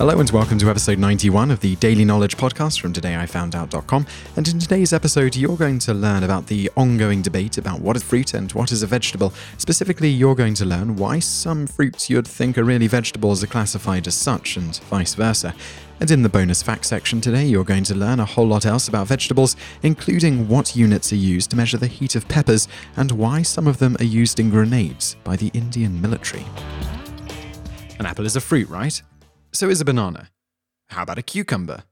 [0.00, 4.06] Hello and welcome to episode 91 of the Daily Knowledge Podcast from todayifoundout.com.
[4.34, 8.02] And in today's episode, you're going to learn about the ongoing debate about what is
[8.02, 9.34] fruit and what is a vegetable.
[9.58, 14.06] Specifically, you're going to learn why some fruits you'd think are really vegetables are classified
[14.06, 15.54] as such, and vice versa.
[16.00, 18.88] And in the bonus fact section today, you're going to learn a whole lot else
[18.88, 23.42] about vegetables, including what units are used to measure the heat of peppers and why
[23.42, 26.46] some of them are used in grenades by the Indian military.
[27.98, 29.02] An apple is a fruit, right?
[29.52, 30.30] So is a banana.
[30.90, 31.82] How about a cucumber?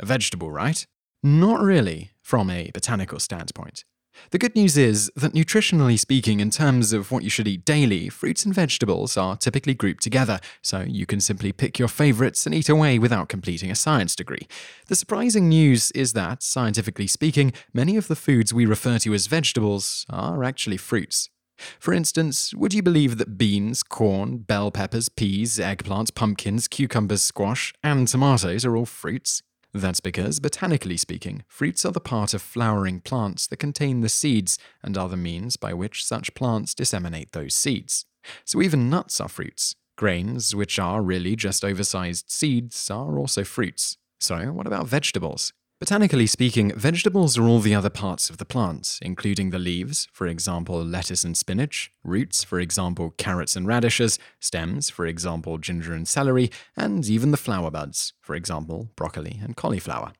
[0.00, 0.84] A vegetable, right?
[1.22, 3.84] Not really, from a botanical standpoint.
[4.30, 8.08] The good news is that, nutritionally speaking, in terms of what you should eat daily,
[8.08, 12.54] fruits and vegetables are typically grouped together, so you can simply pick your favorites and
[12.54, 14.48] eat away without completing a science degree.
[14.88, 19.28] The surprising news is that, scientifically speaking, many of the foods we refer to as
[19.28, 21.30] vegetables are actually fruits.
[21.78, 27.72] For instance, would you believe that beans, corn, bell peppers, peas, eggplants, pumpkins, cucumbers, squash,
[27.82, 29.42] and tomatoes are all fruits?
[29.72, 34.56] That's because, botanically speaking, fruits are the part of flowering plants that contain the seeds
[34.84, 38.06] and are the means by which such plants disseminate those seeds.
[38.44, 39.74] So even nuts are fruits.
[39.96, 43.96] Grains, which are really just oversized seeds, are also fruits.
[44.20, 45.52] So, what about vegetables?
[45.80, 50.28] Botanically speaking, vegetables are all the other parts of the plant, including the leaves, for
[50.28, 56.06] example, lettuce and spinach, roots, for example, carrots and radishes, stems, for example, ginger and
[56.06, 60.12] celery, and even the flower buds, for example, broccoli and cauliflower.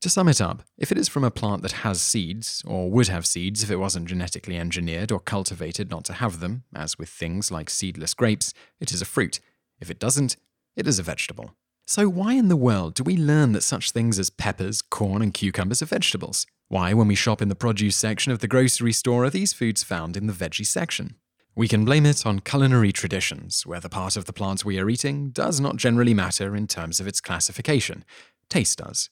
[0.00, 3.06] To sum it up, if it is from a plant that has seeds, or would
[3.06, 7.08] have seeds if it wasn't genetically engineered or cultivated not to have them, as with
[7.08, 9.38] things like seedless grapes, it is a fruit.
[9.80, 10.36] If it doesn't,
[10.74, 11.54] it is a vegetable.
[11.88, 15.32] So, why in the world do we learn that such things as peppers, corn, and
[15.32, 16.44] cucumbers are vegetables?
[16.66, 19.84] Why, when we shop in the produce section of the grocery store, are these foods
[19.84, 21.14] found in the veggie section?
[21.54, 24.90] We can blame it on culinary traditions, where the part of the plant we are
[24.90, 28.04] eating does not generally matter in terms of its classification.
[28.48, 29.08] Taste does.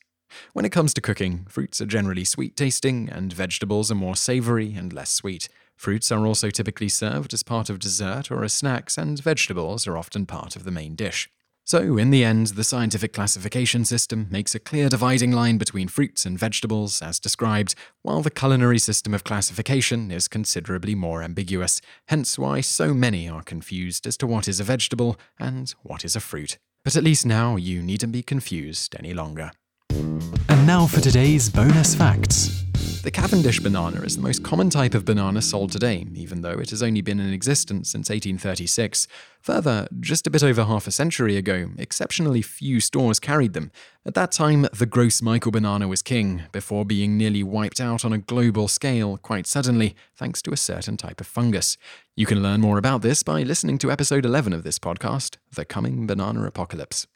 [0.52, 4.74] When it comes to cooking, fruits are generally sweet tasting, and vegetables are more savory
[4.74, 5.48] and less sweet.
[5.76, 9.96] Fruits are also typically served as part of dessert or as snacks, and vegetables are
[9.96, 11.30] often part of the main dish.
[11.66, 16.26] So, in the end, the scientific classification system makes a clear dividing line between fruits
[16.26, 22.38] and vegetables, as described, while the culinary system of classification is considerably more ambiguous, hence
[22.38, 26.20] why so many are confused as to what is a vegetable and what is a
[26.20, 26.58] fruit.
[26.84, 29.50] But at least now you needn't be confused any longer.
[29.90, 32.62] And now for today's bonus facts.
[33.04, 36.70] The Cavendish banana is the most common type of banana sold today, even though it
[36.70, 39.06] has only been in existence since 1836.
[39.42, 43.70] Further, just a bit over half a century ago, exceptionally few stores carried them.
[44.06, 48.14] At that time, the Gros Michel banana was king, before being nearly wiped out on
[48.14, 51.76] a global scale quite suddenly, thanks to a certain type of fungus.
[52.16, 55.66] You can learn more about this by listening to episode 11 of this podcast, The
[55.66, 57.06] Coming Banana Apocalypse.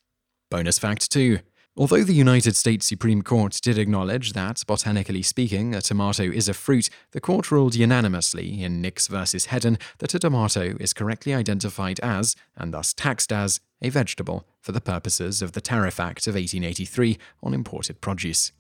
[0.51, 1.39] Bonus fact 2.
[1.79, 6.53] Although the United States Supreme Court did acknowledge that, botanically speaking, a tomato is a
[6.53, 12.01] fruit, the court ruled unanimously in Nix versus Hedden that a tomato is correctly identified
[12.01, 16.35] as, and thus taxed as, a vegetable for the purposes of the Tariff Act of
[16.35, 18.51] 1883 on imported produce.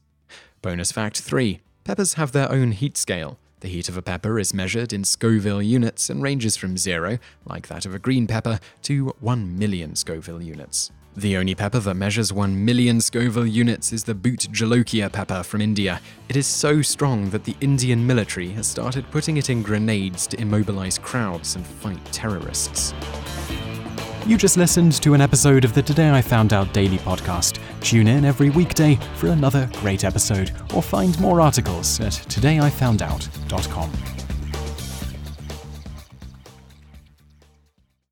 [0.62, 3.36] Bonus fact 3 Peppers have their own heat scale.
[3.60, 7.66] The heat of a pepper is measured in Scoville units and ranges from zero, like
[7.66, 10.92] that of a green pepper, to 1 million Scoville units.
[11.18, 15.60] The only pepper that measures 1 million Scoville units is the Bhut Jolokia pepper from
[15.60, 16.00] India.
[16.28, 20.40] It is so strong that the Indian military has started putting it in grenades to
[20.40, 22.94] immobilize crowds and fight terrorists.
[24.28, 27.58] You just listened to an episode of the Today I Found Out Daily podcast.
[27.80, 34.27] Tune in every weekday for another great episode or find more articles at todayifoundout.com.